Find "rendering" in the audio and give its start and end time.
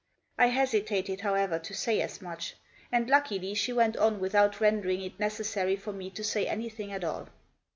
4.59-5.03